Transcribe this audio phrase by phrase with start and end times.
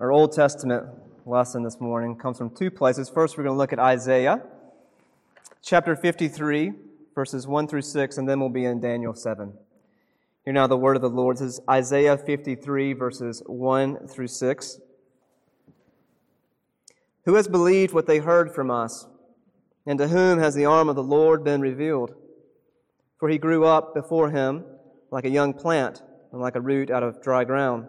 [0.00, 0.86] Our Old Testament
[1.26, 3.08] lesson this morning comes from two places.
[3.08, 4.40] First, we're going to look at Isaiah,
[5.60, 6.72] chapter 53,
[7.16, 9.52] verses 1 through 6, and then we'll be in Daniel 7.
[10.44, 11.38] Hear now the word of the Lord.
[11.38, 14.78] This is Isaiah 53, verses 1 through 6.
[17.24, 19.08] Who has believed what they heard from us?
[19.84, 22.14] And to whom has the arm of the Lord been revealed?
[23.18, 24.64] For he grew up before him
[25.10, 27.88] like a young plant and like a root out of dry ground.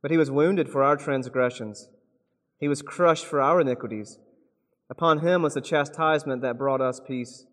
[0.00, 1.88] But he was wounded for our transgressions,
[2.58, 4.18] he was crushed for our iniquities.
[4.90, 7.46] Upon him was the chastisement that brought us peace,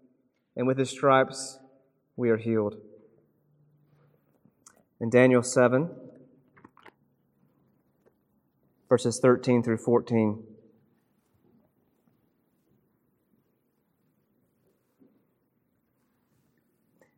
[0.55, 1.59] and with his stripes
[2.15, 2.75] we are healed.
[5.01, 5.89] In Daniel 7,
[8.87, 10.43] verses 13 through 14.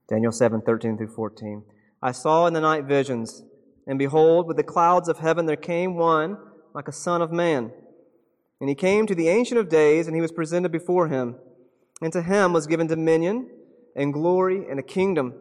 [0.10, 1.64] Daniel 7, 13 through 14.
[2.02, 3.44] I saw in the night visions
[3.88, 6.38] and behold, with the clouds of heaven there came one
[6.74, 7.72] like a son of man.
[8.60, 11.38] And he came to the Ancient of Days, and he was presented before him.
[12.02, 13.50] And to him was given dominion
[13.96, 15.34] and glory and a kingdom,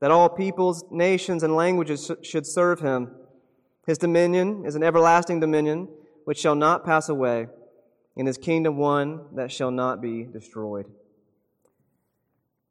[0.00, 3.14] that all peoples, nations, and languages should serve him.
[3.86, 5.88] His dominion is an everlasting dominion
[6.24, 7.46] which shall not pass away,
[8.16, 10.86] and his kingdom one that shall not be destroyed.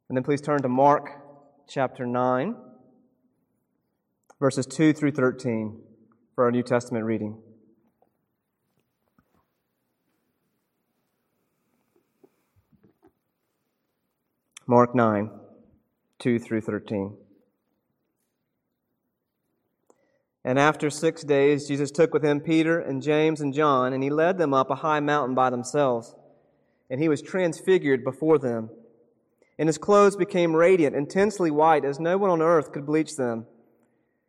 [0.08, 1.10] And then please turn to Mark
[1.68, 2.54] chapter 9
[4.44, 5.80] verses 2 through 13
[6.34, 7.38] for our New Testament reading.
[14.66, 15.30] Mark 9,
[16.18, 17.16] 2 through 13.
[20.44, 24.10] And after six days, Jesus took with him Peter and James and John, and he
[24.10, 26.14] led them up a high mountain by themselves.
[26.90, 28.68] And he was transfigured before them.
[29.58, 33.46] And his clothes became radiant, intensely white, as no one on earth could bleach them.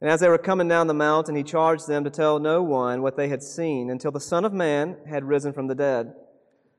[0.00, 3.02] And as they were coming down the mountain, he charged them to tell no one
[3.02, 6.14] what they had seen until the Son of Man had risen from the dead.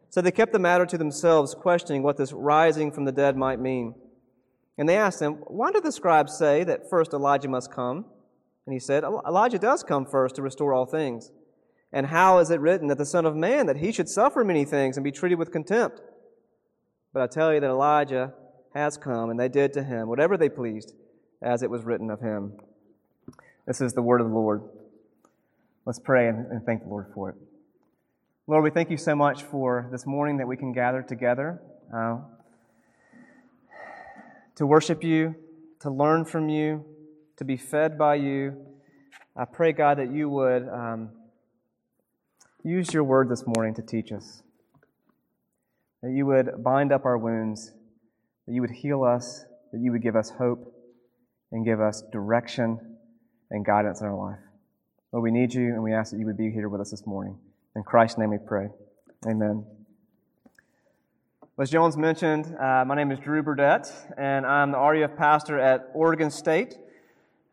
[0.10, 3.60] So they kept the matter to themselves, questioning what this rising from the dead might
[3.60, 3.94] mean.
[4.78, 8.06] And they asked him, Why do the scribes say that first Elijah must come?
[8.66, 11.32] And he said, Elijah does come first to restore all things.
[11.94, 14.66] And how is it written that the Son of Man, that he should suffer many
[14.66, 16.02] things and be treated with contempt?
[17.14, 18.34] But I tell you that Elijah
[18.74, 20.94] has come, and they did to him whatever they pleased,
[21.42, 22.54] as it was written of him.
[23.68, 24.64] This is the word of the Lord.
[25.86, 27.36] Let's pray and, and thank the Lord for it.
[28.48, 31.62] Lord, we thank you so much for this morning that we can gather together
[31.96, 32.18] uh,
[34.56, 35.36] to worship you,
[35.82, 36.84] to learn from you,
[37.38, 38.66] to be fed by you.
[39.38, 41.10] I pray, God, that you would um,
[42.64, 44.42] use your word this morning to teach us,
[46.02, 47.74] that you would bind up our wounds,
[48.48, 50.74] that you would heal us, that you would give us hope
[51.52, 52.91] and give us direction
[53.52, 54.40] and guidance in our life.
[55.12, 57.06] Lord, we need you, and we ask that you would be here with us this
[57.06, 57.38] morning.
[57.76, 58.70] In Christ's name we pray.
[59.28, 59.66] Amen.
[61.60, 65.92] As Jones mentioned, uh, my name is Drew Burdett, and I'm the RUF pastor at
[65.94, 66.78] Oregon State.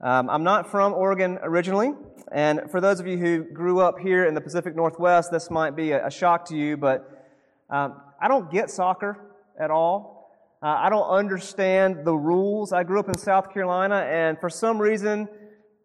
[0.00, 1.92] Um, I'm not from Oregon originally,
[2.31, 5.75] and for those of you who grew up here in the Pacific Northwest, this might
[5.75, 7.26] be a, a shock to you, but
[7.69, 9.19] um, I don't get soccer
[9.58, 10.31] at all.
[10.62, 12.72] Uh, I don't understand the rules.
[12.72, 15.28] I grew up in South Carolina, and for some reason,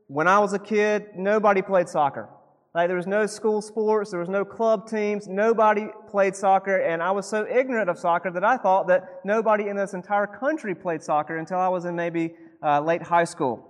[0.08, 2.30] when I was a kid, nobody played soccer.
[2.74, 7.04] Like there was no school sports, there was no club teams, nobody played soccer, and
[7.04, 10.74] I was so ignorant of soccer that I thought that nobody in this entire country
[10.74, 12.34] played soccer until I was in maybe
[12.64, 13.70] uh, late high school.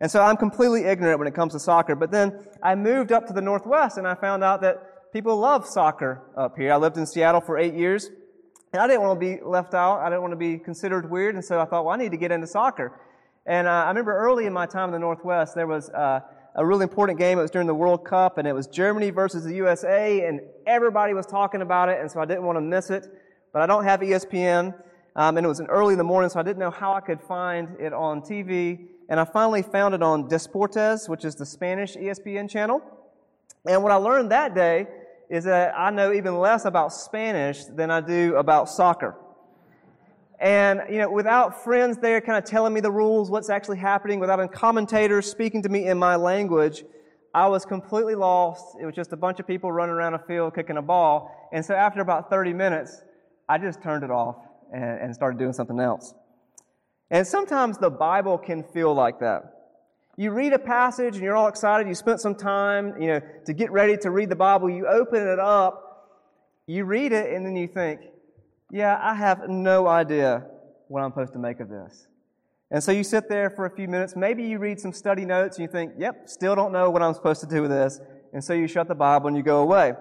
[0.00, 1.94] And so I'm completely ignorant when it comes to soccer.
[1.94, 5.64] But then I moved up to the Northwest and I found out that people love
[5.64, 6.72] soccer up here.
[6.72, 8.10] I lived in Seattle for eight years,
[8.72, 10.00] and I didn't want to be left out.
[10.00, 12.16] I didn't want to be considered weird, and so I thought, well, I need to
[12.16, 13.00] get into soccer.
[13.46, 16.20] And uh, I remember early in my time in the Northwest, there was uh,
[16.54, 17.38] a really important game.
[17.38, 21.12] It was during the World Cup, and it was Germany versus the USA, and everybody
[21.12, 23.06] was talking about it, and so I didn't want to miss it.
[23.52, 24.74] But I don't have ESPN,
[25.16, 27.20] um, and it was early in the morning, so I didn't know how I could
[27.20, 28.86] find it on TV.
[29.08, 32.82] And I finally found it on Deportes, which is the Spanish ESPN channel.
[33.66, 34.86] And what I learned that day
[35.28, 39.16] is that I know even less about Spanish than I do about soccer.
[40.40, 44.18] And, you know, without friends there kind of telling me the rules, what's actually happening,
[44.18, 46.84] without commentators speaking to me in my language,
[47.32, 48.76] I was completely lost.
[48.80, 51.48] It was just a bunch of people running around a field kicking a ball.
[51.52, 53.02] And so after about 30 minutes,
[53.48, 54.36] I just turned it off
[54.72, 56.14] and, and started doing something else.
[57.10, 59.50] And sometimes the Bible can feel like that.
[60.16, 61.88] You read a passage and you're all excited.
[61.88, 64.70] You spent some time, you know, to get ready to read the Bible.
[64.70, 66.20] You open it up,
[66.66, 68.00] you read it, and then you think,
[68.74, 70.44] yeah, I have no idea
[70.88, 72.08] what I'm supposed to make of this.
[72.72, 74.16] And so you sit there for a few minutes.
[74.16, 77.14] Maybe you read some study notes and you think, yep, still don't know what I'm
[77.14, 78.00] supposed to do with this.
[78.32, 79.92] And so you shut the Bible and you go away.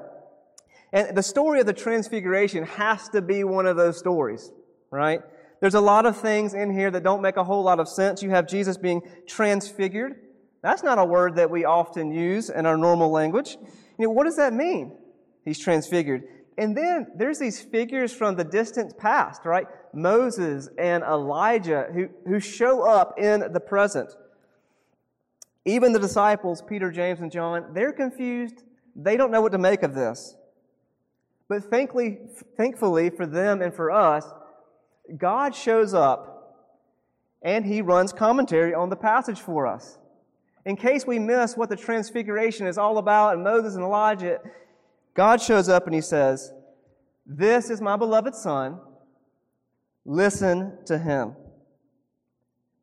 [0.91, 4.51] And the story of the Transfiguration has to be one of those stories,
[4.89, 5.21] right?
[5.61, 8.23] There's a lot of things in here that don't make a whole lot of sense.
[8.23, 10.15] You have Jesus being transfigured.
[10.63, 13.55] That's not a word that we often use in our normal language.
[13.99, 14.97] You know, what does that mean?
[15.45, 16.23] He's transfigured.
[16.57, 19.65] And then there's these figures from the distant past, right?
[19.93, 24.15] Moses and Elijah who, who show up in the present.
[25.65, 28.63] Even the disciples, Peter, James, and John, they're confused.
[28.95, 30.35] They don't know what to make of this.
[31.47, 32.19] But thankfully,
[32.57, 34.25] thankfully for them and for us,
[35.17, 36.33] God shows up
[37.41, 39.97] and he runs commentary on the passage for us.
[40.65, 44.39] In case we miss what the transfiguration is all about and Moses and Elijah,
[45.13, 46.51] God shows up and he says,
[47.25, 48.79] This is my beloved Son.
[50.05, 51.35] Listen to him.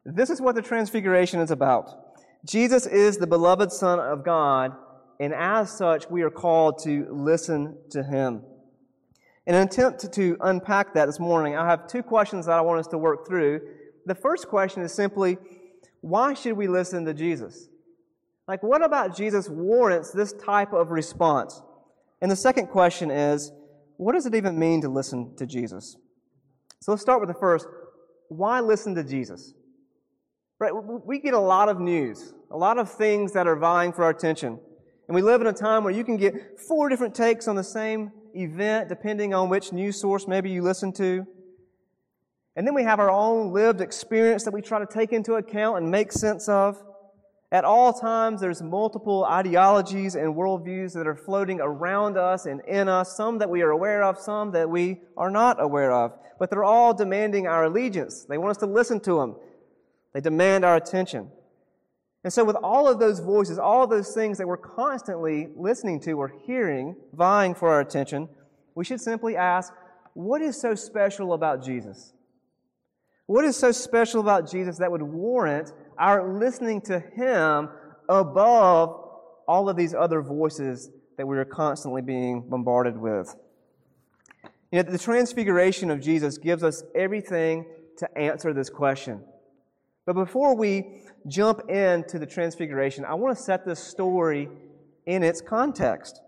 [0.04, 1.90] This is what the transfiguration is about.
[2.44, 4.74] Jesus is the beloved Son of God,
[5.18, 8.42] and as such, we are called to listen to him.
[9.46, 12.80] In an attempt to unpack that this morning, I have two questions that I want
[12.80, 13.60] us to work through.
[14.06, 15.36] The first question is simply,
[16.00, 17.68] why should we listen to Jesus?
[18.48, 21.60] Like, what about Jesus warrants this type of response?
[22.20, 23.52] And the second question is,
[23.96, 25.96] what does it even mean to listen to Jesus?
[26.80, 27.66] So let's start with the first.
[28.28, 29.52] Why listen to Jesus?
[30.58, 30.72] Right?
[30.72, 34.10] We get a lot of news, a lot of things that are vying for our
[34.10, 34.58] attention.
[35.08, 37.64] And we live in a time where you can get four different takes on the
[37.64, 41.26] same event depending on which news source maybe you listen to.
[42.56, 45.78] And then we have our own lived experience that we try to take into account
[45.78, 46.82] and make sense of.
[47.52, 52.88] At all times, there's multiple ideologies and worldviews that are floating around us and in
[52.88, 56.12] us, some that we are aware of, some that we are not aware of.
[56.38, 58.24] But they're all demanding our allegiance.
[58.24, 59.36] They want us to listen to them.
[60.14, 61.28] They demand our attention.
[62.22, 66.00] And so, with all of those voices, all of those things that we're constantly listening
[66.00, 68.28] to or hearing, vying for our attention,
[68.74, 69.72] we should simply ask,
[70.14, 72.12] what is so special about Jesus?
[73.26, 77.68] What is so special about Jesus that would warrant our listening to Him
[78.08, 79.08] above
[79.46, 83.36] all of these other voices that we are constantly being bombarded with.
[84.72, 87.66] You know, the transfiguration of Jesus gives us everything
[87.98, 89.22] to answer this question.
[90.06, 94.48] But before we jump into the transfiguration, I want to set this story
[95.06, 96.20] in its context.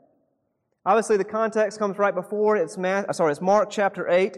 [0.85, 4.37] Obviously, the context comes right before it's Matt, uh, sorry, it's Mark chapter 8.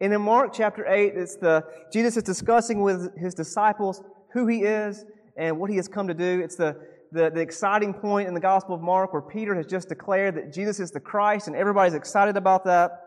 [0.00, 4.02] And in Mark chapter 8, it's the Jesus is discussing with his disciples
[4.34, 5.04] who he is
[5.36, 6.40] and what he has come to do.
[6.42, 6.76] It's the,
[7.12, 10.52] the, the, exciting point in the Gospel of Mark where Peter has just declared that
[10.52, 13.00] Jesus is the Christ, and everybody's excited about that.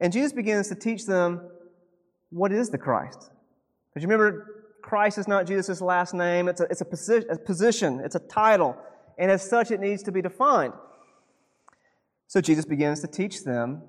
[0.00, 1.48] And Jesus begins to teach them
[2.30, 3.30] what is the Christ.
[3.88, 7.38] Because you remember, Christ is not Jesus' last name, it's, a, it's a, posi- a
[7.38, 8.76] position, it's a title,
[9.18, 10.74] and as such, it needs to be defined.
[12.26, 13.82] So Jesus begins to teach them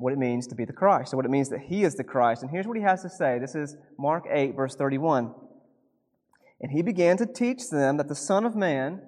[0.00, 2.04] what it means to be the Christ, or what it means that he is the
[2.04, 2.42] Christ.
[2.42, 3.38] And here's what he has to say.
[3.38, 5.34] This is Mark 8, verse 31.
[6.60, 9.02] And he began to teach them that the Son of Man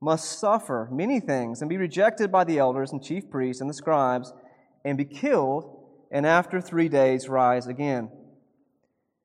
[0.00, 3.74] must suffer many things and be rejected by the elders and chief priests and the
[3.74, 4.32] scribes
[4.84, 5.80] and be killed
[6.12, 8.10] and after three days rise again.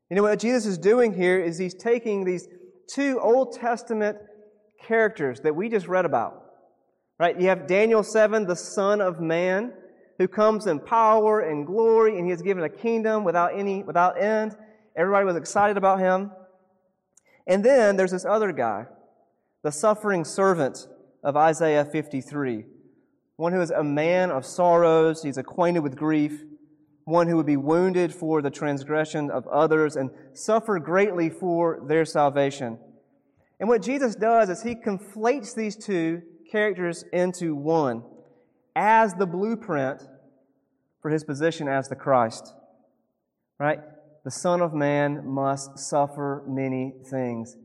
[0.10, 2.48] You know what Jesus is doing here is he's taking these
[2.88, 4.18] two Old Testament
[4.82, 6.46] characters that we just read about.
[7.20, 7.40] Right?
[7.40, 9.74] You have Daniel 7, the Son of Man,
[10.18, 14.20] who comes in power and glory, and he is given a kingdom without any without
[14.20, 14.56] end.
[14.96, 16.32] Everybody was excited about him.
[17.50, 18.86] And then there's this other guy,
[19.64, 20.88] the suffering servant
[21.24, 22.64] of Isaiah 53,
[23.38, 26.44] one who is a man of sorrows, he's acquainted with grief,
[27.06, 32.06] one who would be wounded for the transgression of others and suffer greatly for their
[32.06, 32.78] salvation.
[33.60, 38.04] And what Jesus does is he conflates these two characters into one
[38.76, 40.08] as the blueprint
[41.02, 42.54] for his position as the Christ.
[43.58, 43.80] Right?
[44.24, 47.58] The Son of Man must suffer many things.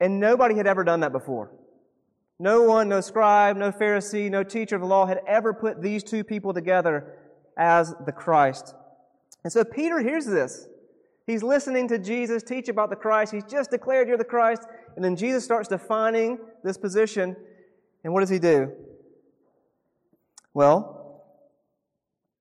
[0.00, 1.52] And nobody had ever done that before.
[2.38, 6.04] No one, no scribe, no Pharisee, no teacher of the law had ever put these
[6.04, 7.16] two people together
[7.56, 8.74] as the Christ.
[9.42, 10.68] And so Peter hears this.
[11.26, 13.32] He's listening to Jesus teach about the Christ.
[13.32, 14.62] He's just declared you're the Christ.
[14.96, 17.36] And then Jesus starts defining this position.
[18.04, 18.72] And what does he do?
[20.54, 21.24] Well,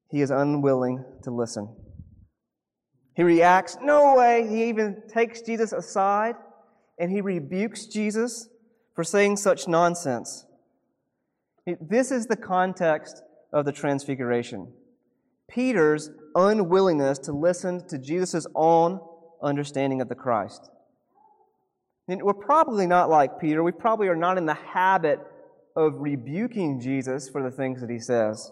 [0.09, 1.75] he is unwilling to listen.
[3.17, 4.47] He reacts, no way.
[4.47, 6.35] He even takes Jesus aside
[6.99, 8.47] and he rebukes Jesus
[8.93, 10.45] for saying such nonsense.
[11.81, 14.71] This is the context of the transfiguration.
[15.49, 18.99] Peter's unwillingness to listen to Jesus' own
[19.41, 20.69] understanding of the Christ.
[22.07, 23.63] And we're probably not like Peter.
[23.63, 25.19] We probably are not in the habit
[25.75, 28.51] of rebuking Jesus for the things that he says.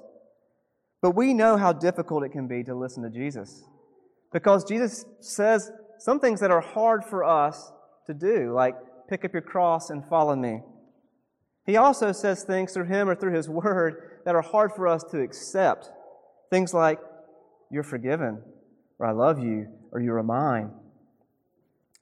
[1.03, 3.63] But we know how difficult it can be to listen to Jesus.
[4.35, 7.71] Because Jesus says some things that are hard for us
[8.05, 8.75] to do, like
[9.09, 10.59] pick up your cross and follow me.
[11.65, 15.05] He also says things through him or through his word that are hard for us
[15.11, 15.89] to accept.
[16.49, 16.99] Things like,
[17.71, 18.41] you're forgiven,
[18.99, 20.69] or I love you, or you are mine.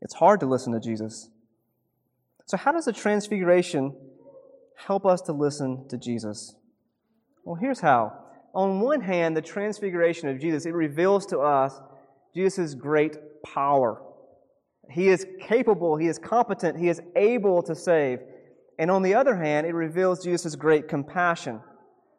[0.02, 1.30] It's hard to listen to Jesus.
[2.48, 3.96] So, how does the transfiguration
[4.76, 6.56] help us to listen to Jesus?
[7.46, 8.14] Well, here's how.
[8.56, 11.80] On one hand, the transfiguration of Jesus, it reveals to us
[12.36, 14.02] Jesus' great power.
[14.90, 18.20] He is capable, he is competent, he is able to save.
[18.80, 21.62] And on the other hand, it reveals Jesus' great compassion.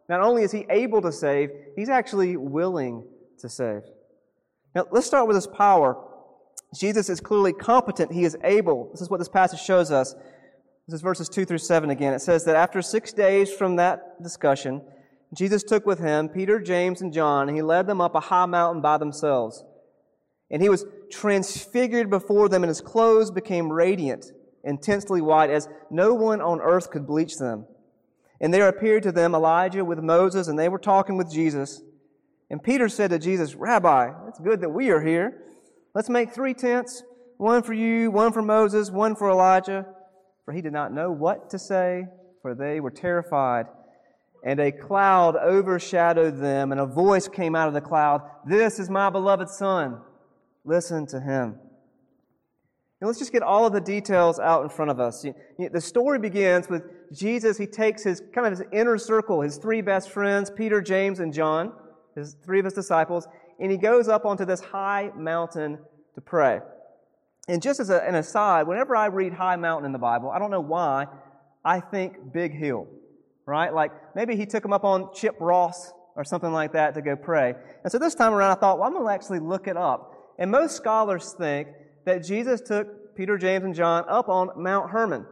[0.08, 3.04] Not only is he able to save, he's actually willing
[3.40, 3.82] to save.
[4.74, 5.96] Now, let's start with his power.
[6.74, 8.12] Jesus is clearly competent.
[8.12, 8.90] He is able.
[8.92, 10.14] This is what this passage shows us.
[10.86, 12.12] This is verses 2 through 7 again.
[12.12, 14.82] It says that after six days from that discussion,
[15.34, 18.46] Jesus took with him Peter, James, and John, and he led them up a high
[18.46, 19.64] mountain by themselves.
[20.50, 24.26] And he was transfigured before them, and his clothes became radiant,
[24.62, 27.66] intensely white, as no one on earth could bleach them.
[28.40, 31.82] And there appeared to them Elijah with Moses, and they were talking with Jesus.
[32.50, 35.42] And Peter said to Jesus, Rabbi, it's good that we are here.
[35.94, 37.02] Let's make three tents
[37.36, 39.86] one for you, one for Moses, one for Elijah.
[40.44, 42.04] For he did not know what to say,
[42.42, 43.66] for they were terrified.
[44.44, 48.90] And a cloud overshadowed them, and a voice came out of the cloud This is
[48.90, 50.00] my beloved Son.
[50.64, 51.58] Listen to him.
[53.00, 55.26] Now let's just get all of the details out in front of us.
[55.58, 57.58] The story begins with Jesus.
[57.58, 61.32] He takes his kind of his inner circle, his three best friends, Peter, James, and
[61.32, 61.72] John
[62.14, 63.26] his three of his disciples,
[63.58, 65.78] and he goes up onto this high mountain
[66.14, 66.60] to pray.
[67.48, 70.38] And just as a, an aside, whenever I read high mountain in the Bible, I
[70.38, 71.06] don't know why,
[71.64, 72.88] I think big hill,
[73.46, 73.72] right?
[73.72, 77.16] Like maybe he took him up on Chip Ross or something like that to go
[77.16, 77.54] pray.
[77.82, 80.13] And so this time around, I thought, well, I'm going to actually look it up.
[80.38, 81.68] And most scholars think
[82.04, 85.26] that Jesus took Peter, James, and John up on Mount Hermon.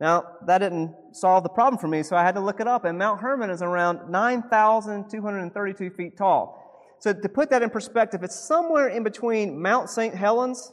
[0.00, 2.84] Now, that didn't solve the problem for me, so I had to look it up,
[2.84, 6.58] and Mount Hermon is around 9,232 feet tall.
[6.98, 10.14] So, to put that in perspective, it's somewhere in between Mount St.
[10.14, 10.72] Helens,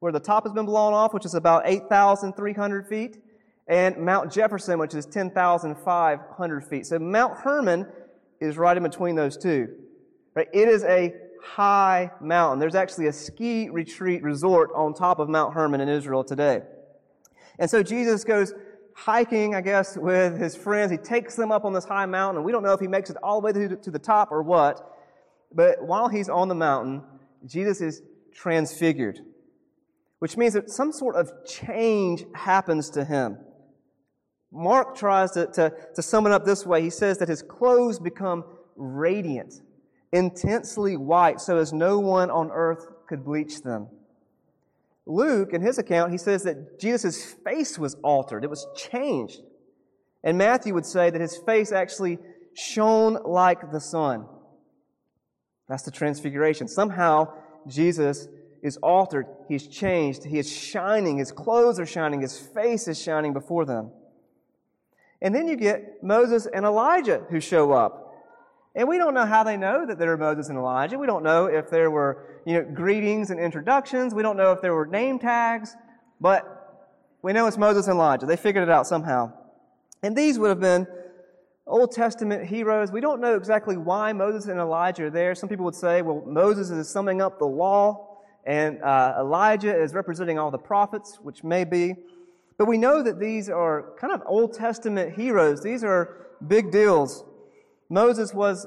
[0.00, 3.18] where the top has been blown off, which is about 8,300 feet,
[3.68, 6.86] and Mount Jefferson, which is 10,500 feet.
[6.86, 7.86] So, Mount Hermon
[8.40, 9.68] is right in between those two.
[10.36, 12.58] It is a high mountain.
[12.58, 16.62] There's actually a ski retreat resort on top of Mount Hermon in Israel today.
[17.58, 18.52] And so Jesus goes
[18.94, 20.90] hiking, I guess, with his friends.
[20.90, 23.16] He takes them up on this high mountain, we don't know if he makes it
[23.22, 24.96] all the way to the top or what.
[25.52, 27.02] But while he's on the mountain,
[27.46, 28.02] Jesus is
[28.34, 29.20] transfigured,
[30.18, 33.38] which means that some sort of change happens to him.
[34.52, 36.82] Mark tries to, to, to sum it up this way.
[36.82, 38.44] He says that his clothes become
[38.76, 39.60] radiant,
[40.12, 43.88] intensely white, so as no one on earth could bleach them.
[45.06, 49.40] Luke, in his account, he says that Jesus' face was altered, it was changed.
[50.24, 52.18] And Matthew would say that his face actually
[52.54, 54.26] shone like the sun.
[55.68, 56.66] That's the transfiguration.
[56.66, 57.32] Somehow,
[57.66, 58.28] Jesus
[58.62, 59.26] is altered.
[59.48, 60.24] He's changed.
[60.24, 61.18] He is shining.
[61.18, 62.20] His clothes are shining.
[62.20, 63.90] His face is shining before them.
[65.20, 68.07] And then you get Moses and Elijah who show up.
[68.78, 70.96] And we don't know how they know that there are Moses and Elijah.
[70.96, 74.14] We don't know if there were, you know, greetings and introductions.
[74.14, 75.74] We don't know if there were name tags,
[76.20, 78.24] but we know it's Moses and Elijah.
[78.24, 79.32] They figured it out somehow.
[80.04, 80.86] And these would have been
[81.66, 82.92] Old Testament heroes.
[82.92, 85.34] We don't know exactly why Moses and Elijah are there.
[85.34, 89.92] Some people would say, well, Moses is summing up the law, and uh, Elijah is
[89.92, 91.96] representing all the prophets, which may be.
[92.56, 95.64] But we know that these are kind of Old Testament heroes.
[95.64, 97.24] These are big deals.
[97.88, 98.66] Moses was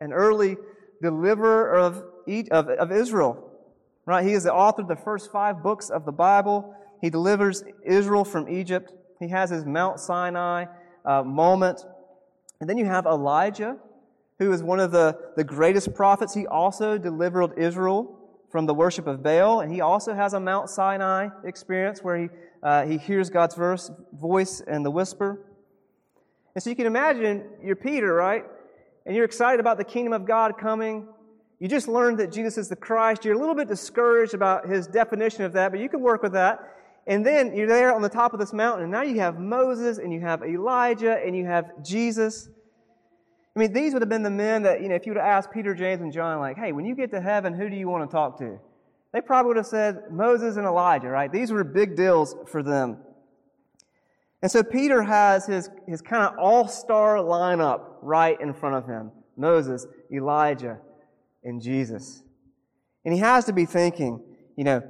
[0.00, 0.56] an early
[1.02, 2.04] deliverer of,
[2.50, 3.50] of, of Israel.
[4.06, 4.26] Right?
[4.26, 6.74] He is the author of the first five books of the Bible.
[7.00, 8.92] He delivers Israel from Egypt.
[9.18, 10.66] He has his Mount Sinai
[11.04, 11.84] uh, moment.
[12.60, 13.76] And then you have Elijah,
[14.38, 16.34] who is one of the, the greatest prophets.
[16.34, 18.18] He also delivered Israel
[18.50, 22.28] from the worship of Baal, and he also has a Mount Sinai experience where he,
[22.62, 25.46] uh, he hears God's verse, voice and the whisper.
[26.54, 28.44] And so you can imagine you're Peter, right?
[29.06, 31.08] And you're excited about the kingdom of God coming.
[31.58, 33.24] You just learned that Jesus is the Christ.
[33.24, 36.32] You're a little bit discouraged about his definition of that, but you can work with
[36.32, 36.60] that.
[37.06, 39.98] And then you're there on the top of this mountain, and now you have Moses,
[39.98, 42.48] and you have Elijah, and you have Jesus.
[43.56, 45.26] I mean, these would have been the men that, you know, if you would have
[45.26, 47.88] asked Peter, James, and John, like, hey, when you get to heaven, who do you
[47.88, 48.60] want to talk to?
[49.12, 51.32] They probably would have said Moses and Elijah, right?
[51.32, 52.98] These were big deals for them.
[54.42, 58.86] And so Peter has his, his kind of all star lineup right in front of
[58.86, 60.78] him Moses, Elijah,
[61.44, 62.22] and Jesus.
[63.04, 64.22] And he has to be thinking,
[64.56, 64.82] you know,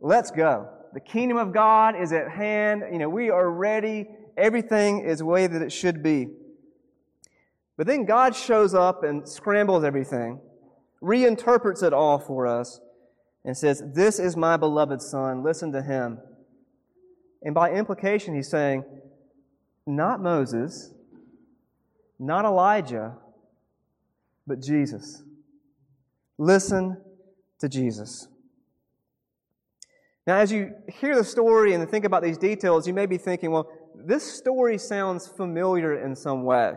[0.00, 0.68] let's go.
[0.92, 2.82] The kingdom of God is at hand.
[2.92, 4.06] You know, we are ready.
[4.36, 6.28] Everything is the way that it should be.
[7.76, 10.40] But then God shows up and scrambles everything,
[11.02, 12.80] reinterprets it all for us,
[13.44, 15.42] and says, This is my beloved Son.
[15.42, 16.20] Listen to him.
[17.44, 18.84] And by implication, he's saying,
[19.86, 20.92] Not Moses,
[22.18, 23.16] not Elijah,
[24.46, 25.22] but Jesus.
[26.38, 27.00] Listen
[27.60, 28.28] to Jesus.
[30.26, 33.50] Now, as you hear the story and think about these details, you may be thinking,
[33.50, 36.72] well, this story sounds familiar in some way.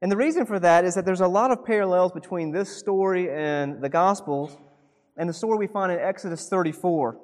[0.00, 3.28] And the reason for that is that there's a lot of parallels between this story
[3.28, 4.56] and the Gospels
[5.16, 7.18] and the story we find in Exodus 34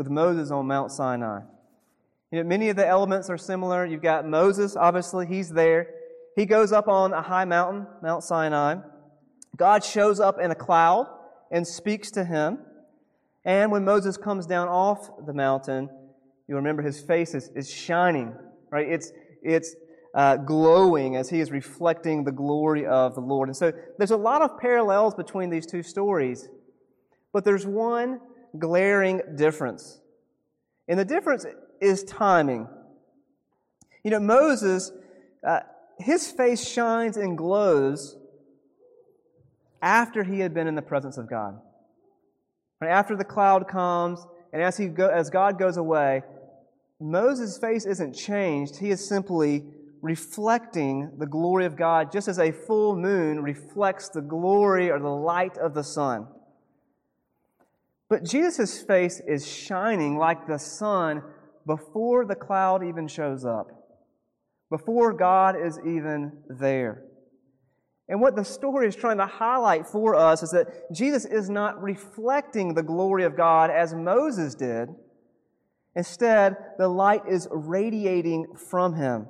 [0.00, 1.40] with Moses on Mount Sinai.
[2.32, 3.84] You know, many of the elements are similar.
[3.84, 5.88] You've got Moses, obviously, he's there.
[6.36, 8.76] He goes up on a high mountain, Mount Sinai.
[9.58, 11.06] God shows up in a cloud
[11.50, 12.60] and speaks to him.
[13.44, 15.90] And when Moses comes down off the mountain,
[16.48, 18.34] you remember his face is, is shining,
[18.70, 18.88] right?
[18.88, 19.76] It's, it's
[20.14, 23.50] uh, glowing as he is reflecting the glory of the Lord.
[23.50, 26.48] And so there's a lot of parallels between these two stories,
[27.34, 28.18] but there's one
[28.58, 30.00] glaring difference.
[30.88, 31.46] And the difference
[31.80, 32.68] is timing.
[34.02, 34.92] You know, Moses,
[35.46, 35.60] uh,
[35.98, 38.16] his face shines and glows
[39.82, 41.60] after he had been in the presence of God.
[42.80, 42.90] Right?
[42.90, 46.22] After the cloud comes, and as, he go, as God goes away,
[46.98, 48.76] Moses' face isn't changed.
[48.76, 49.64] He is simply
[50.02, 55.08] reflecting the glory of God, just as a full moon reflects the glory or the
[55.08, 56.26] light of the sun.
[58.10, 61.22] But Jesus' face is shining like the sun
[61.64, 63.68] before the cloud even shows up,
[64.68, 67.04] before God is even there.
[68.08, 71.80] And what the story is trying to highlight for us is that Jesus is not
[71.80, 74.88] reflecting the glory of God as Moses did.
[75.94, 79.28] Instead, the light is radiating from him.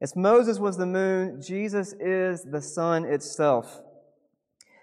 [0.00, 3.82] As Moses was the moon, Jesus is the sun itself.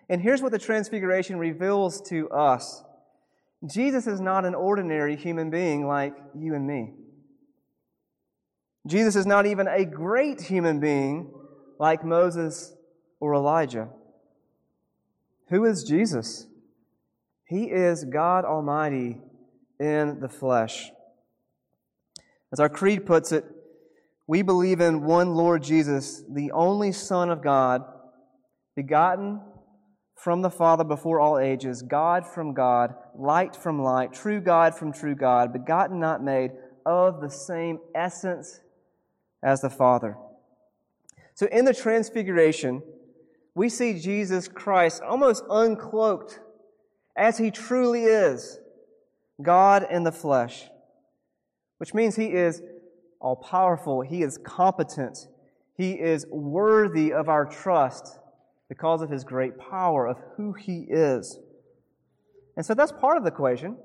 [0.09, 2.83] And here's what the Transfiguration reveals to us
[3.65, 6.93] Jesus is not an ordinary human being like you and me.
[8.85, 11.33] Jesus is not even a great human being
[11.79, 12.73] like Moses
[13.19, 13.89] or Elijah.
[15.49, 16.47] Who is Jesus?
[17.45, 19.17] He is God Almighty
[19.79, 20.91] in the flesh.
[22.51, 23.45] As our creed puts it,
[24.27, 27.83] we believe in one Lord Jesus, the only Son of God,
[28.75, 29.41] begotten
[30.17, 34.91] from the Father before all ages, God from God, light from light, true God from
[34.91, 36.51] true God, begotten, not made,
[36.85, 38.61] of the same essence
[39.43, 40.17] as the Father.
[41.35, 42.81] So in the Transfiguration,
[43.53, 46.39] we see Jesus Christ almost uncloaked
[47.15, 48.59] as he truly is
[49.41, 50.65] God in the flesh,
[51.77, 52.61] which means he is
[53.19, 55.27] all powerful, He is competent,
[55.75, 58.19] He is worthy of our trust
[58.69, 61.39] because of His great power, of who He is.
[62.55, 63.77] And so that's part of the equation.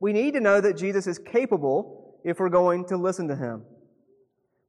[0.00, 3.62] We need to know that Jesus is capable if we're going to listen to Him.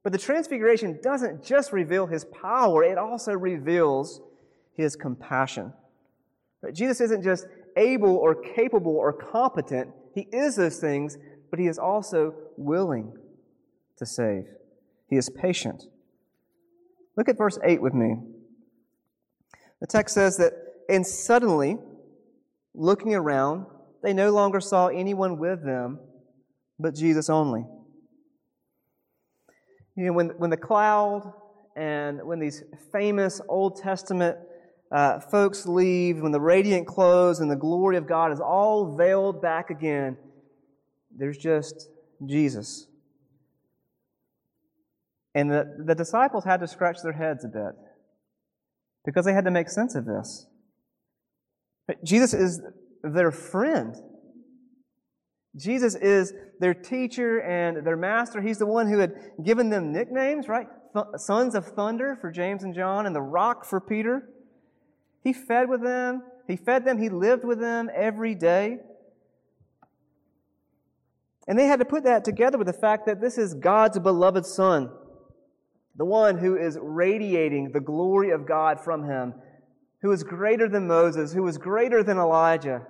[0.02, 4.20] But the Transfiguration doesn't just reveal His power, it also reveals
[4.74, 5.72] His compassion.
[6.72, 11.18] Jesus isn't just able or capable or competent, He is those things,
[11.50, 13.16] but He is also willing
[13.98, 14.46] to save.
[15.08, 15.84] He is patient.
[17.16, 18.16] Look at verse 8 with me.
[19.80, 20.52] The text says that,
[20.88, 21.78] and suddenly,
[22.74, 23.66] looking around,
[24.02, 25.98] they no longer saw anyone with them,
[26.78, 27.66] but Jesus only.
[29.96, 31.32] You know, when, when the cloud
[31.74, 32.62] and when these
[32.92, 34.38] famous Old Testament
[34.92, 39.42] uh, folks leave, when the radiant clothes and the glory of God is all veiled
[39.42, 40.16] back again,
[41.14, 41.88] there's just
[42.24, 42.86] Jesus.
[45.34, 47.74] And the, the disciples had to scratch their heads a bit
[49.06, 50.46] because they had to make sense of this.
[51.86, 52.60] But Jesus is
[53.02, 53.94] their friend.
[55.56, 58.42] Jesus is their teacher and their master.
[58.42, 60.66] He's the one who had given them nicknames, right?
[60.92, 64.28] Th- Sons of Thunder for James and John, and the Rock for Peter.
[65.22, 66.22] He fed with them.
[66.46, 66.98] He fed them.
[66.98, 68.78] He lived with them every day.
[71.48, 74.44] And they had to put that together with the fact that this is God's beloved
[74.44, 74.90] Son,
[75.96, 79.34] the one who is radiating the glory of God from him,
[80.02, 82.86] who is greater than Moses, who is greater than Elijah.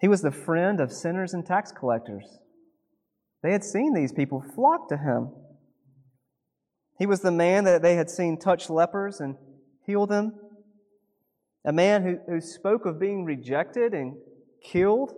[0.00, 2.38] He was the friend of sinners and tax collectors.
[3.42, 5.30] They had seen these people flock to him.
[6.98, 9.36] He was the man that they had seen touch lepers and
[9.84, 10.34] heal them.
[11.64, 14.16] A man who, who spoke of being rejected and
[14.64, 15.12] killed.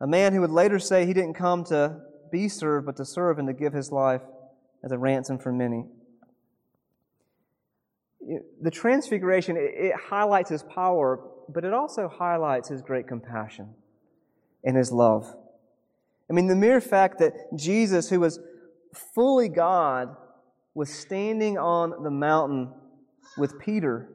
[0.00, 3.38] A man who would later say he didn't come to be served, but to serve
[3.38, 4.22] and to give his life
[4.84, 5.84] as a ransom for many.
[8.60, 13.74] The transfiguration, it highlights his power, but it also highlights his great compassion
[14.64, 15.34] and his love.
[16.30, 18.38] I mean, the mere fact that Jesus, who was
[19.14, 20.14] fully God,
[20.74, 22.72] was standing on the mountain
[23.38, 24.10] with Peter,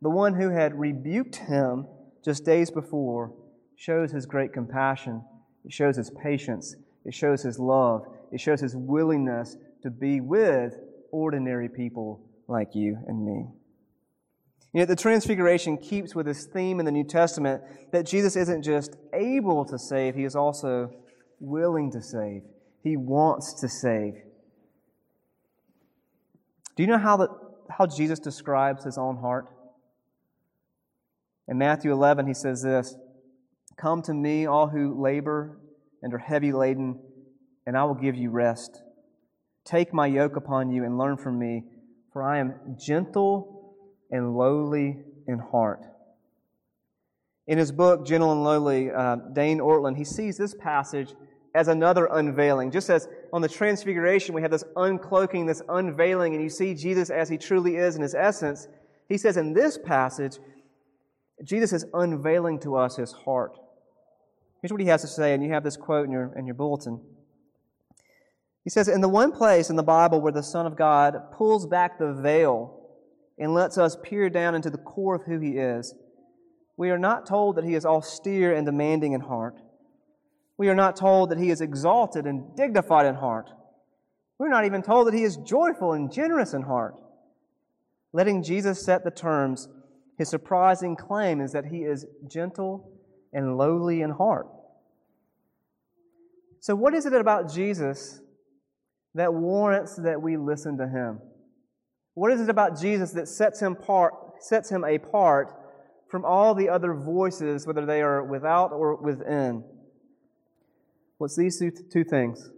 [0.00, 1.86] the one who had rebuked him
[2.24, 3.34] just days before,
[3.76, 5.22] shows his great compassion.
[5.64, 6.76] It shows his patience.
[7.08, 8.06] It shows his love.
[8.30, 10.78] It shows his willingness to be with
[11.10, 13.46] ordinary people like you and me.
[14.74, 18.62] You know, the Transfiguration keeps with this theme in the New Testament that Jesus isn't
[18.62, 20.90] just able to save, he is also
[21.40, 22.42] willing to save.
[22.84, 24.12] He wants to save.
[26.76, 27.28] Do you know how, the,
[27.70, 29.46] how Jesus describes his own heart?
[31.48, 32.94] In Matthew 11, he says this
[33.78, 35.56] Come to me, all who labor
[36.02, 36.98] and are heavy laden,
[37.66, 38.82] and I will give you rest.
[39.64, 41.64] Take my yoke upon you and learn from me,
[42.12, 43.74] for I am gentle
[44.10, 45.84] and lowly in heart.
[47.46, 51.14] In his book, Gentle and Lowly, uh, Dane Ortlund, he sees this passage
[51.54, 52.70] as another unveiling.
[52.70, 57.08] Just as on the Transfiguration, we have this uncloaking, this unveiling, and you see Jesus
[57.08, 58.68] as he truly is in his essence.
[59.08, 60.36] He says in this passage,
[61.42, 63.58] Jesus is unveiling to us his heart.
[64.60, 66.54] Here's what he has to say, and you have this quote in your, in your
[66.54, 67.00] bulletin.
[68.64, 71.66] He says, In the one place in the Bible where the Son of God pulls
[71.66, 72.80] back the veil
[73.38, 75.94] and lets us peer down into the core of who he is,
[76.76, 79.60] we are not told that he is austere and demanding in heart.
[80.56, 83.50] We are not told that he is exalted and dignified in heart.
[84.38, 86.94] We're not even told that he is joyful and generous in heart.
[88.12, 89.68] Letting Jesus set the terms,
[90.16, 92.97] his surprising claim is that he is gentle
[93.32, 94.46] and lowly in heart.
[96.60, 98.20] So, what is it about Jesus
[99.14, 101.20] that warrants that we listen to him?
[102.14, 105.54] What is it about Jesus that sets him, part, sets him apart
[106.10, 109.62] from all the other voices, whether they are without or within?
[111.18, 112.50] What's these two, two things?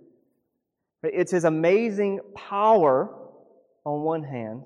[1.03, 3.15] It's his amazing power
[3.85, 4.63] on one hand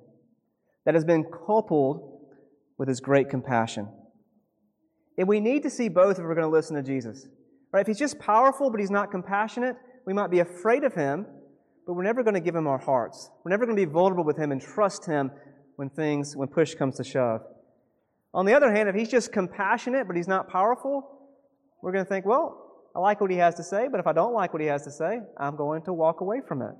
[0.84, 2.20] that has been coupled
[2.76, 3.88] with his great compassion.
[5.16, 7.28] And we need to see both if we're going to listen to Jesus.
[7.72, 7.80] Right?
[7.80, 11.26] If he's just powerful but he's not compassionate, we might be afraid of him,
[11.86, 13.30] but we're never going to give him our hearts.
[13.44, 15.30] We're never going to be vulnerable with him and trust him
[15.76, 17.42] when things, when push comes to shove.
[18.32, 21.10] On the other hand, if he's just compassionate but he's not powerful,
[21.82, 22.60] we're going to think, well,
[22.94, 24.84] I like what he has to say, but if I don't like what he has
[24.84, 26.74] to say, I'm going to walk away from it.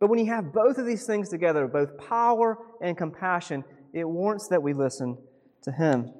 [0.00, 4.48] But when you have both of these things together, both power and compassion, it warrants
[4.48, 5.18] that we listen
[5.62, 6.12] to him.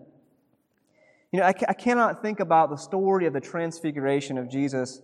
[1.32, 5.00] You know, I, I cannot think about the story of the transfiguration of Jesus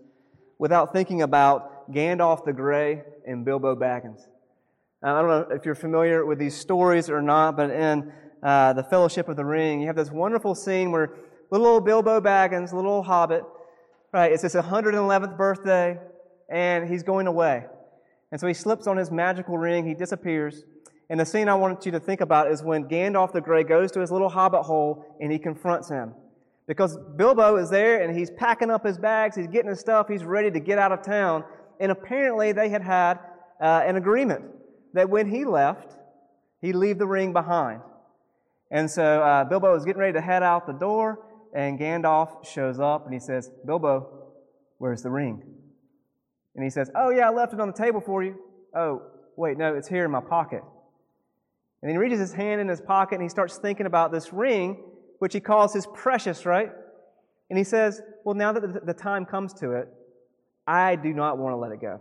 [0.58, 4.26] without thinking about Gandalf the Grey and Bilbo Baggins.
[5.02, 8.12] I don't know if you're familiar with these stories or not, but in
[8.42, 11.10] uh, the Fellowship of the Ring, you have this wonderful scene where
[11.50, 13.44] little old Bilbo Baggins, little old hobbit,
[14.12, 15.96] right, it's his 111th birthday,
[16.50, 17.66] and he's going away.
[18.32, 20.64] And so he slips on his magical ring, he disappears.
[21.08, 23.92] And the scene I want you to think about is when Gandalf the Grey goes
[23.92, 26.14] to his little hobbit hole and he confronts him.
[26.66, 30.24] Because Bilbo is there and he's packing up his bags, he's getting his stuff, he's
[30.24, 31.44] ready to get out of town.
[31.78, 33.20] And apparently they had had
[33.60, 34.44] uh, an agreement
[34.94, 35.96] that when he left,
[36.60, 37.82] he'd leave the ring behind.
[38.72, 42.80] And so uh, Bilbo is getting ready to head out the door, and Gandalf shows
[42.80, 44.32] up and he says, Bilbo,
[44.78, 45.42] where's the ring?
[46.56, 48.36] And he says, Oh, yeah, I left it on the table for you.
[48.74, 49.02] Oh,
[49.36, 50.62] wait, no, it's here in my pocket.
[51.87, 54.83] And he reaches his hand in his pocket and he starts thinking about this ring,
[55.20, 56.72] which he calls his precious, right?
[57.49, 59.87] And he says, Well, now that the time comes to it,
[60.66, 62.01] I do not want to let it go.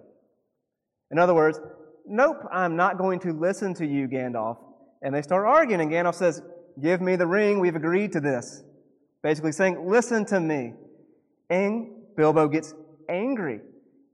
[1.11, 1.59] In other words,
[2.07, 4.57] nope, I'm not going to listen to you, Gandalf.
[5.03, 6.41] And they start arguing, and Gandalf says,
[6.81, 8.63] Give me the ring, we've agreed to this.
[9.21, 10.73] Basically saying, Listen to me.
[11.51, 12.73] And Bilbo gets
[13.07, 13.61] angry.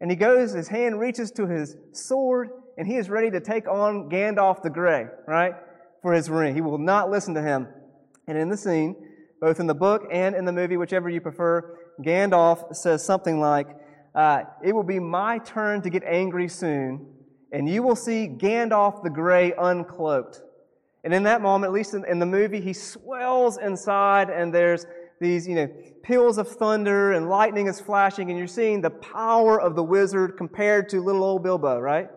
[0.01, 3.67] And he goes, his hand reaches to his sword, and he is ready to take
[3.67, 5.53] on Gandalf the Grey, right?
[6.01, 6.55] For his ring.
[6.55, 7.67] He will not listen to him.
[8.27, 8.95] And in the scene,
[9.39, 13.67] both in the book and in the movie, whichever you prefer, Gandalf says something like,
[14.15, 17.07] uh, It will be my turn to get angry soon,
[17.51, 20.41] and you will see Gandalf the Grey uncloaked.
[21.03, 24.85] And in that moment, at least in, in the movie, he swells inside, and there's
[25.19, 25.67] these, you know,
[26.03, 30.37] peals of thunder and lightning is flashing, and you're seeing the power of the wizard
[30.37, 32.09] compared to little old Bilbo, right?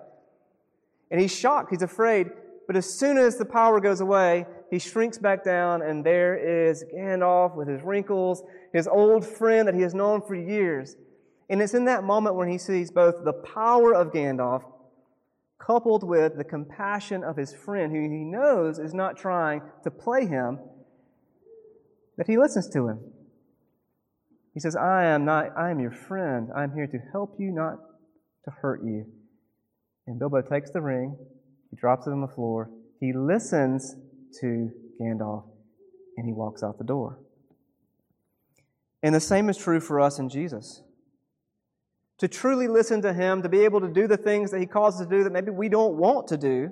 [1.14, 2.30] And he's shocked, he's afraid,
[2.66, 6.84] but as soon as the power goes away, he shrinks back down, and there is
[6.92, 10.96] Gandalf with his wrinkles, his old friend that he has known for years.
[11.48, 14.64] And it's in that moment when he sees both the power of Gandalf
[15.64, 20.26] coupled with the compassion of his friend, who he knows is not trying to play
[20.26, 20.58] him,
[22.16, 22.98] that he listens to him.
[24.52, 26.48] He says, I am not, I am your friend.
[26.56, 27.76] I am here to help you, not
[28.46, 29.06] to hurt you.
[30.06, 31.16] And Bilbo takes the ring,
[31.70, 33.96] he drops it on the floor, he listens
[34.40, 35.44] to Gandalf,
[36.16, 37.18] and he walks out the door.
[39.02, 40.82] And the same is true for us in Jesus.
[42.18, 44.94] To truly listen to Him, to be able to do the things that He calls
[44.94, 46.70] us to do that maybe we don't want to do,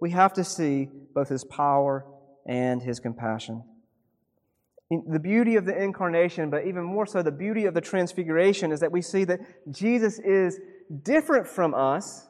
[0.00, 2.04] we have to see both His power
[2.46, 3.64] and His compassion.
[4.90, 8.80] The beauty of the incarnation, but even more so, the beauty of the transfiguration, is
[8.80, 10.60] that we see that Jesus is
[11.02, 12.27] different from us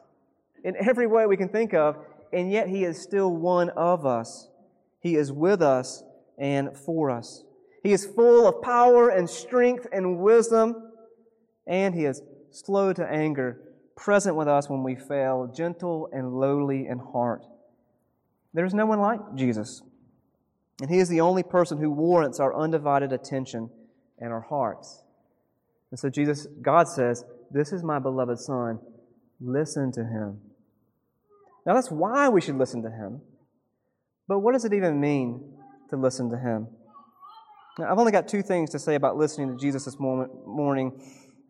[0.63, 1.97] in every way we can think of,
[2.31, 4.49] and yet He is still one of us.
[5.01, 6.03] He is with us
[6.37, 7.43] and for us.
[7.83, 10.91] He is full of power and strength and wisdom,
[11.65, 13.61] and He is slow to anger,
[13.95, 17.45] present with us when we fail, gentle and lowly in heart.
[18.53, 19.81] There is no one like Jesus.
[20.81, 23.69] And He is the only person who warrants our undivided attention
[24.19, 25.03] and our hearts.
[25.91, 28.79] And so Jesus, God says, This is my beloved Son.
[29.39, 30.39] Listen to Him.
[31.69, 33.21] Now that's why we should listen to Him.
[34.27, 35.53] But what does it even mean
[35.91, 36.67] to listen to Him?
[37.77, 40.99] Now, I've only got two things to say about listening to Jesus this morning.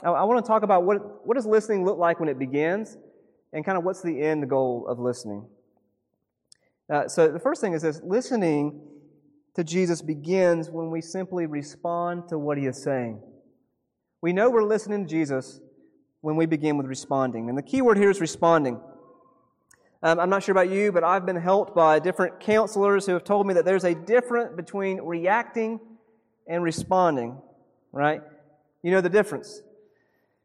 [0.03, 2.97] I, want to talk about what, what does listening look like when it begins,
[3.53, 5.47] and kind of what's the end goal of listening.
[6.93, 8.81] Uh, so the first thing is this listening
[9.55, 13.21] to Jesus begins when we simply respond to what he is saying.
[14.21, 15.61] We know we're listening to Jesus
[16.19, 17.47] when we begin with responding.
[17.47, 18.81] And the key word here is responding.
[20.01, 23.23] Um, I'm not sure about you, but I've been helped by different counselors who have
[23.23, 25.79] told me that there's a difference between reacting
[26.47, 27.37] and responding,
[27.91, 28.21] right?
[28.81, 29.61] You know the difference.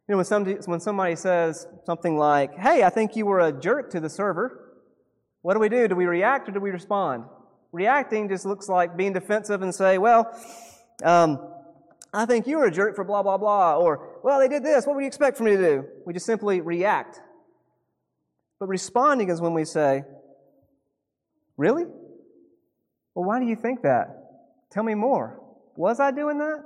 [0.09, 3.53] You know, when somebody, when somebody says something like, Hey, I think you were a
[3.53, 4.65] jerk to the server,
[5.43, 5.87] what do we do?
[5.87, 7.25] Do we react or do we respond?
[7.71, 10.35] Reacting just looks like being defensive and say, well,
[11.03, 11.39] um,
[12.15, 13.77] I think you were a jerk for blah, blah, blah.
[13.77, 14.87] Or, well, they did this.
[14.87, 15.85] What would you expect from me to do?
[16.07, 17.21] We just simply react.
[18.59, 20.05] But responding is when we say,
[21.57, 21.85] really?
[23.15, 24.25] Well, why do you think that?
[24.71, 25.41] Tell me more.
[25.77, 26.63] Was I doing that?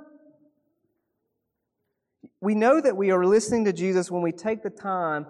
[2.41, 5.27] We know that we are listening to Jesus when we take the time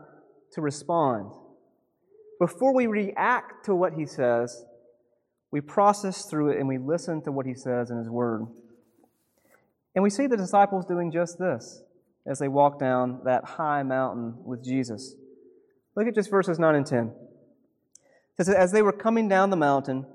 [0.54, 1.32] to respond.
[2.40, 4.64] Before we react to what he says,
[5.52, 8.46] we process through it and we listen to what he says in his word.
[9.96, 11.82] And we see the disciples doing just this
[12.26, 15.16] as they walk down that high mountain with Jesus.
[16.00, 17.12] Look at just verses 9 and 10.
[18.40, 20.06] It says, As they were coming down the mountain,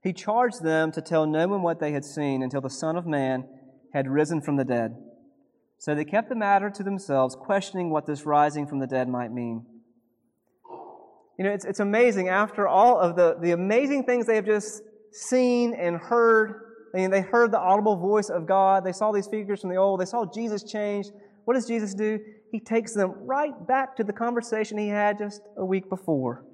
[0.00, 3.08] he charged them to tell no one what they had seen until the Son of
[3.08, 3.44] Man
[3.92, 4.94] had risen from the dead.
[5.78, 9.32] So they kept the matter to themselves, questioning what this rising from the dead might
[9.32, 9.66] mean.
[11.40, 14.80] You know, it's, it's amazing after all of the, the amazing things they have just
[15.10, 16.54] seen and heard.
[16.94, 18.84] I mean, they heard the audible voice of God.
[18.84, 19.98] They saw these figures from the old.
[19.98, 21.08] They saw Jesus change.
[21.46, 22.20] What does Jesus do?
[22.50, 26.44] He takes them right back to the conversation he had just a week before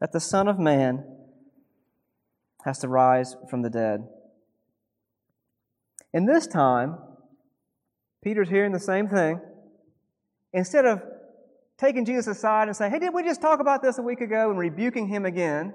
[0.00, 1.04] that the Son of Man
[2.64, 4.06] has to rise from the dead.
[6.12, 6.98] And this time,
[8.22, 9.40] Peter's hearing the same thing.
[10.52, 11.02] Instead of
[11.78, 14.50] taking Jesus aside and saying, Hey, did we just talk about this a week ago?
[14.50, 15.72] and rebuking him again,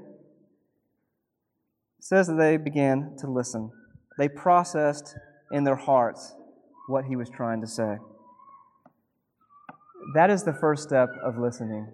[1.99, 3.71] says that they began to listen.
[4.17, 5.15] They processed
[5.51, 6.33] in their hearts
[6.87, 7.97] what he was trying to say.
[10.13, 11.91] That is the first step of listening.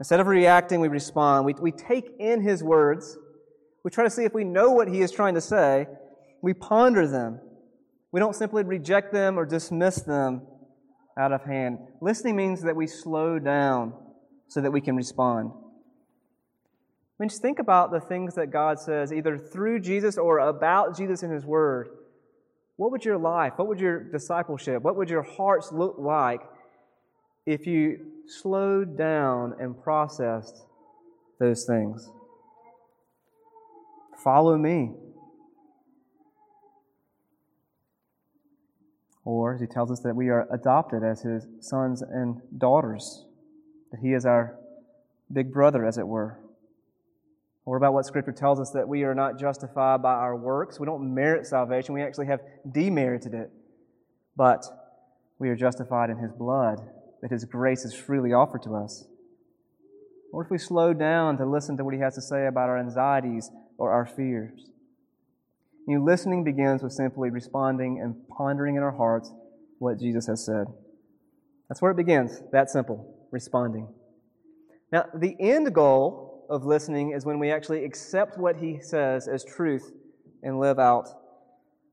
[0.00, 1.44] Instead of reacting, we respond.
[1.44, 3.16] We, we take in his words.
[3.84, 5.86] We try to see if we know what he is trying to say.
[6.42, 7.40] We ponder them.
[8.12, 10.46] We don't simply reject them or dismiss them
[11.18, 11.78] out of hand.
[12.00, 13.92] Listening means that we slow down
[14.48, 15.50] so that we can respond.
[15.52, 20.96] I mean, just think about the things that God says, either through Jesus or about
[20.96, 21.88] Jesus in His Word.
[22.76, 26.42] What would your life, what would your discipleship, what would your hearts look like
[27.48, 30.66] if you slowed down and processed
[31.40, 32.10] those things?
[34.22, 34.92] Follow me.
[39.24, 43.24] Or, as he tells us, that we are adopted as his sons and daughters,
[43.92, 44.58] that he is our
[45.32, 46.38] big brother, as it were.
[47.64, 50.78] Or about what Scripture tells us that we are not justified by our works.
[50.78, 53.50] We don't merit salvation, we actually have demerited it.
[54.36, 54.66] But
[55.38, 56.80] we are justified in his blood,
[57.22, 59.06] that his grace is freely offered to us.
[60.32, 62.78] Or if we slow down to listen to what he has to say about our
[62.78, 64.70] anxieties or our fears.
[65.86, 69.32] You know, listening begins with simply responding and pondering in our hearts
[69.78, 70.66] what Jesus has said.
[71.68, 72.42] That's where it begins.
[72.52, 73.14] That simple.
[73.30, 73.88] Responding.
[74.92, 79.44] Now, the end goal of listening is when we actually accept what he says as
[79.44, 79.92] truth
[80.42, 81.08] and live out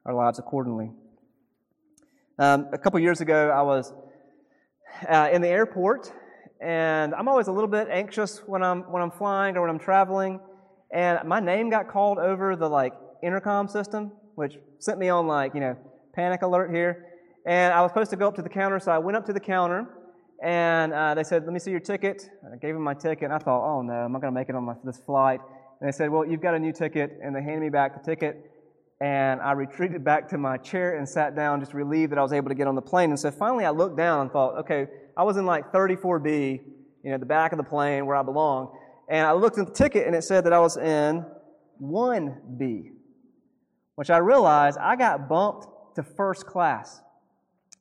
[0.06, 0.92] our lives accordingly.
[2.38, 3.94] Um, a couple years ago, I was
[5.08, 6.12] uh, in the airport,
[6.62, 9.80] and I'm always a little bit anxious when I'm when I'm flying or when I'm
[9.80, 10.40] traveling.
[10.94, 15.54] And my name got called over the like intercom system, which sent me on like,
[15.54, 15.76] you know,
[16.14, 17.06] panic alert here.
[17.46, 19.34] And I was supposed to go up to the counter, so I went up to
[19.34, 19.88] the counter,
[20.42, 23.34] and uh, they said, "Let me see your ticket." I gave them my ticket, and
[23.34, 25.42] I thought, "Oh no, I'm not going to make it on my, this flight."
[25.80, 28.04] And they said, "Well, you've got a new ticket," and they handed me back the
[28.04, 28.52] ticket.
[29.02, 32.32] And I retreated back to my chair and sat down, just relieved that I was
[32.34, 33.10] able to get on the plane.
[33.10, 36.62] And so finally, I looked down and thought, "Okay, I was in like 34B,
[37.04, 38.78] you know, the back of the plane where I belong."
[39.10, 41.26] And I looked at the ticket, and it said that I was in
[41.82, 42.96] 1B
[43.96, 47.02] which I realized I got bumped to first class.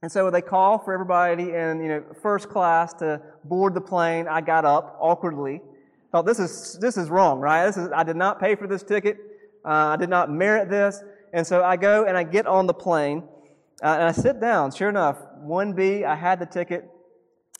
[0.02, 4.26] And so they call for everybody in you know first class to board the plane.
[4.28, 5.60] I got up awkwardly.
[6.12, 7.66] Thought this is this is wrong, right?
[7.66, 9.18] This is I did not pay for this ticket.
[9.64, 11.02] Uh, I did not merit this.
[11.32, 13.24] And so I go and I get on the plane
[13.82, 14.72] uh, and I sit down.
[14.72, 16.88] Sure enough, 1B, I had the ticket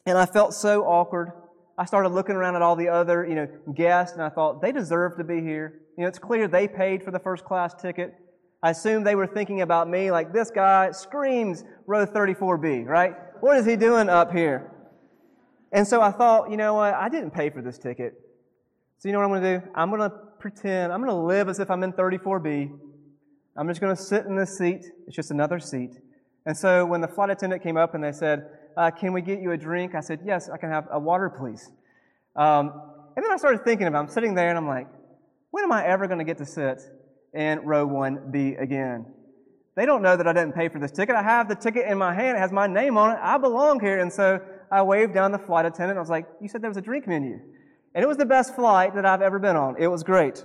[0.06, 1.32] and I felt so awkward.
[1.76, 4.70] I started looking around at all the other, you know, guests and I thought they
[4.70, 5.80] deserve to be here.
[5.96, 8.14] You know, it's clear they paid for the first class ticket.
[8.62, 13.14] I assume they were thinking about me like this guy screams row 34B, right?
[13.40, 14.70] What is he doing up here?
[15.72, 16.94] And so I thought, you know what?
[16.94, 18.14] I didn't pay for this ticket.
[18.98, 19.72] So you know what I'm going to do?
[19.74, 22.70] I'm going to pretend, I'm going to live as if I'm in 34B.
[23.56, 24.84] I'm just going to sit in this seat.
[25.06, 25.92] It's just another seat.
[26.44, 28.44] And so when the flight attendant came up and they said,
[28.76, 29.94] uh, Can we get you a drink?
[29.94, 31.70] I said, Yes, I can have a water, please.
[32.36, 32.78] Um,
[33.16, 34.02] and then I started thinking about it.
[34.02, 34.86] I'm sitting there and I'm like,
[35.50, 36.82] When am I ever going to get to sit
[37.32, 39.06] in row 1B again.
[39.76, 41.14] They don't know that I didn't pay for this ticket.
[41.14, 42.36] I have the ticket in my hand.
[42.36, 43.18] It has my name on it.
[43.22, 43.98] I belong here.
[43.98, 45.96] And so I waved down the flight attendant.
[45.96, 47.40] I was like, You said there was a drink menu.
[47.94, 49.76] And it was the best flight that I've ever been on.
[49.78, 50.44] It was great.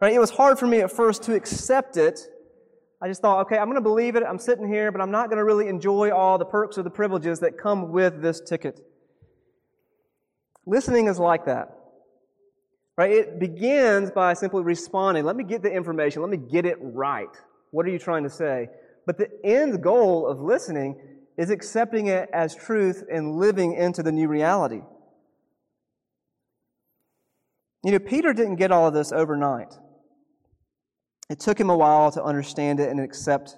[0.00, 0.12] Right?
[0.12, 2.20] It was hard for me at first to accept it.
[3.02, 4.22] I just thought, okay, I'm going to believe it.
[4.26, 6.90] I'm sitting here, but I'm not going to really enjoy all the perks or the
[6.90, 8.80] privileges that come with this ticket.
[10.64, 11.76] Listening is like that.
[12.96, 13.10] Right?
[13.10, 15.24] It begins by simply responding.
[15.24, 16.22] Let me get the information.
[16.22, 17.28] Let me get it right.
[17.70, 18.68] What are you trying to say?
[19.06, 20.98] But the end goal of listening
[21.36, 24.80] is accepting it as truth and living into the new reality.
[27.86, 29.72] You know, Peter didn't get all of this overnight.
[31.30, 33.54] It took him a while to understand it and accept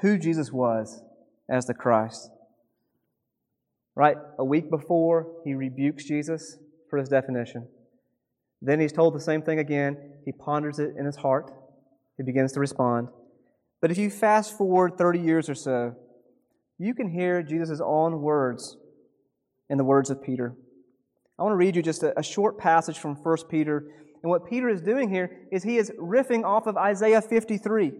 [0.00, 1.02] who Jesus was
[1.46, 2.30] as the Christ.
[3.94, 4.16] Right?
[4.38, 6.56] A week before, he rebukes Jesus
[6.88, 7.68] for his definition.
[8.62, 10.14] Then he's told the same thing again.
[10.24, 11.50] He ponders it in his heart.
[12.16, 13.08] He begins to respond.
[13.82, 15.94] But if you fast forward 30 years or so,
[16.78, 18.78] you can hear Jesus' own words
[19.68, 20.56] in the words of Peter.
[21.38, 23.84] I want to read you just a, a short passage from 1 Peter.
[24.22, 27.92] And what Peter is doing here is he is riffing off of Isaiah 53,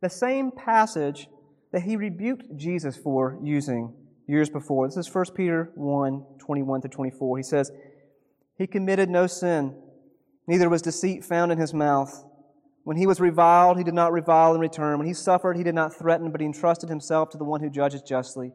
[0.00, 1.28] the same passage
[1.72, 3.94] that he rebuked Jesus for using
[4.28, 4.86] years before.
[4.86, 7.36] This is 1 Peter 1 21 to 24.
[7.38, 7.70] He says,
[8.58, 9.74] he committed no sin,
[10.46, 12.24] neither was deceit found in his mouth.
[12.84, 14.98] When he was reviled, he did not revile in return.
[14.98, 17.70] When he suffered, he did not threaten, but he entrusted himself to the one who
[17.70, 18.52] judges justly.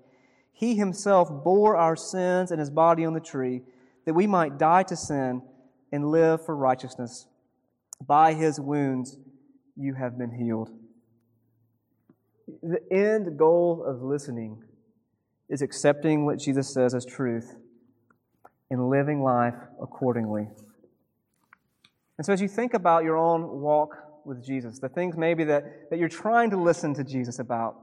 [0.57, 3.61] He himself bore our sins in his body on the tree,
[4.07, 5.43] that we might die to sin
[5.91, 7.27] and live for righteousness.
[8.03, 9.19] By his wounds
[9.75, 10.71] you have been healed.
[12.63, 14.63] The end goal of listening
[15.47, 17.55] is accepting what Jesus says as truth
[18.71, 20.47] and living life accordingly.
[22.17, 23.95] And so, as you think about your own walk
[24.25, 27.75] with Jesus, the things maybe that, that you're trying to listen to Jesus about,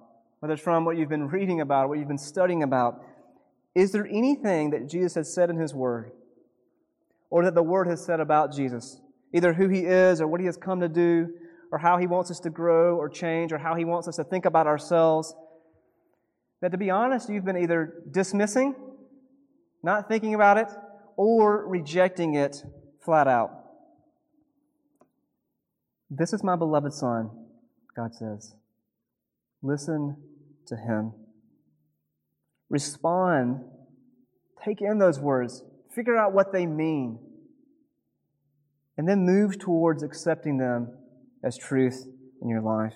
[0.44, 3.02] whether it's from what you've been reading about, what you've been studying about,
[3.74, 6.12] is there anything that Jesus has said in His Word,
[7.30, 9.00] or that the Word has said about Jesus,
[9.32, 11.30] either who He is, or what He has come to do,
[11.72, 14.24] or how He wants us to grow or change, or how He wants us to
[14.24, 15.34] think about ourselves,
[16.60, 18.74] that to be honest, you've been either dismissing,
[19.82, 20.68] not thinking about it,
[21.16, 22.62] or rejecting it
[23.02, 23.50] flat out?
[26.10, 27.30] This is my beloved Son,
[27.96, 28.54] God says.
[29.62, 30.18] Listen
[30.66, 31.12] to him.
[32.70, 33.64] Respond.
[34.64, 35.62] Take in those words.
[35.94, 37.18] Figure out what they mean.
[38.96, 40.96] And then move towards accepting them
[41.42, 42.06] as truth
[42.40, 42.94] in your life.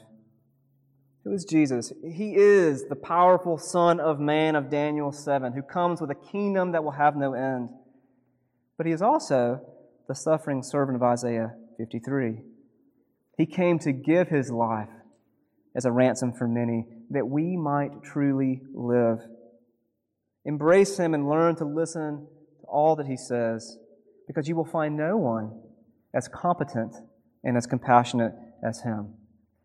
[1.25, 1.93] Who is Jesus?
[2.03, 6.73] He is the powerful Son of Man of Daniel 7, who comes with a kingdom
[6.73, 7.69] that will have no end.
[8.77, 9.61] But he is also
[10.09, 12.39] the suffering servant of Isaiah 53.
[13.37, 14.89] He came to give his life
[15.77, 19.19] as a ransom for many, that we might truly live.
[20.45, 22.27] Embrace him and learn to listen
[22.61, 23.79] to all that he says,
[24.27, 25.61] because you will find no one
[26.15, 26.95] as competent
[27.45, 28.33] and as compassionate
[28.67, 29.15] as him.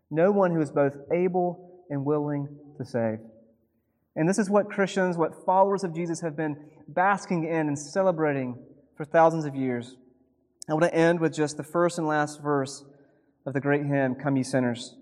[0.09, 3.19] No one who is both able and willing to save.
[4.15, 6.55] And this is what Christians, what followers of Jesus have been
[6.87, 8.57] basking in and celebrating
[8.95, 9.95] for thousands of years.
[10.69, 12.85] I want to end with just the first and last verse
[13.45, 14.95] of the great hymn, Come Ye Sinners.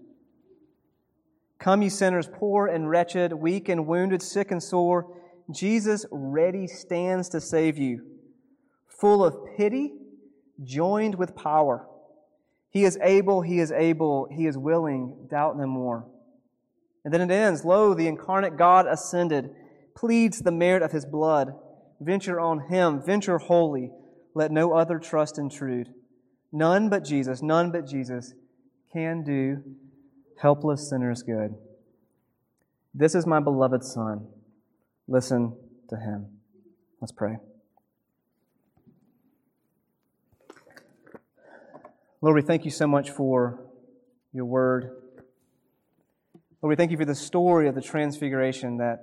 [1.62, 5.16] Come, ye sinners, poor and wretched, weak and wounded, sick and sore.
[5.52, 8.04] Jesus ready stands to save you,
[8.88, 9.94] full of pity,
[10.64, 11.88] joined with power.
[12.72, 16.08] He is able, he is able, he is willing, doubt no more.
[17.06, 19.52] And then it ends Lo, the incarnate God ascended,
[19.96, 21.54] pleads the merit of his blood.
[22.00, 23.92] Venture on him, venture wholly,
[24.34, 25.94] let no other trust intrude.
[26.52, 28.34] None but Jesus, none but Jesus
[28.92, 29.64] can do
[30.42, 31.54] helpless sinners good.
[32.94, 34.28] This is my beloved Son.
[35.08, 35.56] Listen
[35.90, 36.26] to him.
[37.00, 37.38] Let's pray.
[42.22, 43.60] Lord, we thank you so much for
[44.34, 44.92] your word.
[46.62, 49.00] Lord, we thank you for the story of the transfiguration that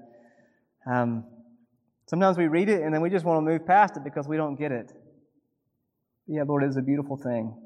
[0.91, 1.25] um,
[2.07, 4.37] sometimes we read it and then we just want to move past it because we
[4.37, 4.93] don't get it.
[6.27, 7.57] Yeah, Lord, it is a beautiful thing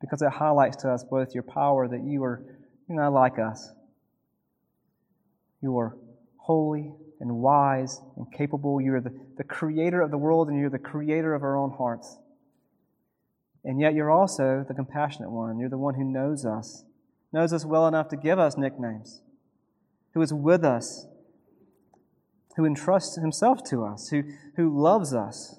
[0.00, 2.57] because it highlights to us both your power that you are
[2.88, 3.72] you're not like us.
[5.62, 5.96] You are
[6.36, 8.80] holy and wise and capable.
[8.80, 11.72] You are the, the creator of the world and you're the creator of our own
[11.76, 12.18] hearts.
[13.64, 15.58] And yet you're also the compassionate one.
[15.58, 16.84] You're the one who knows us,
[17.32, 19.20] knows us well enough to give us nicknames,
[20.14, 21.06] who is with us,
[22.56, 24.22] who entrusts himself to us, who,
[24.56, 25.58] who loves us.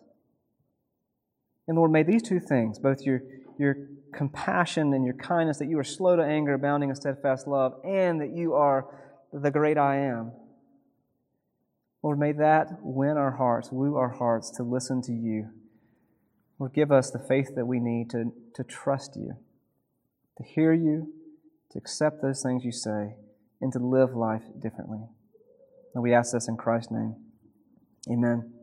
[1.67, 3.21] And Lord, may these two things, both your,
[3.59, 3.75] your
[4.13, 8.21] compassion and your kindness, that you are slow to anger, abounding in steadfast love, and
[8.21, 8.85] that you are
[9.31, 10.31] the great I am.
[12.01, 15.49] Lord, may that win our hearts, woo our hearts to listen to you.
[16.57, 19.33] Lord, give us the faith that we need to, to trust you,
[20.37, 21.13] to hear you,
[21.71, 23.15] to accept those things you say,
[23.61, 25.01] and to live life differently.
[25.93, 27.15] And we ask this in Christ's name.
[28.09, 28.58] Amen.